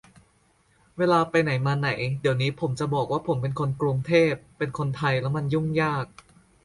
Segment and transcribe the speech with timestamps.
[0.97, 1.89] เวลาไปไหนมาไหน
[2.21, 6.05] เดี๋ยวนี้ผมจะบอกว่าผมเป็นคนกรุงเทพ เป็นคนไทยแล้วมันยุ่งยาก